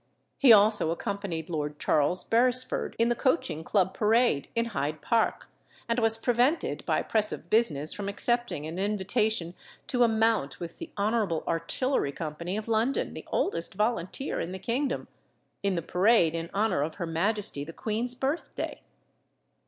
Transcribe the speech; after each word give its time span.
He 0.39 0.51
also 0.51 0.89
accompanied 0.89 1.47
Lord 1.47 1.77
Charles 1.79 2.23
Beresford 2.23 2.95
in 2.97 3.09
the 3.09 3.15
Coaching 3.15 3.63
Club 3.63 3.93
Parade 3.93 4.49
in 4.55 4.65
Hyde 4.73 4.99
Park, 4.99 5.47
and 5.87 5.99
was 5.99 6.17
prevented 6.17 6.83
by 6.87 7.03
press 7.03 7.31
of 7.31 7.51
business 7.51 7.93
from 7.93 8.09
accepting 8.09 8.65
an 8.65 8.79
invitation 8.79 9.53
to 9.85 10.01
a 10.01 10.07
mount 10.07 10.59
with 10.59 10.79
the 10.79 10.89
Honorable 10.97 11.43
Artillery 11.47 12.11
Company 12.13 12.57
of 12.57 12.67
London 12.67 13.13
(the 13.13 13.27
oldest 13.31 13.75
volunteer 13.75 14.39
in 14.39 14.53
the 14.53 14.57
kingdom), 14.57 15.07
in 15.61 15.75
the 15.75 15.83
parade 15.83 16.33
in 16.33 16.49
honor 16.51 16.81
of 16.81 16.95
her 16.95 17.05
majesty 17.05 17.63
the 17.63 17.71
queen's 17.71 18.15
birthday. 18.15 18.81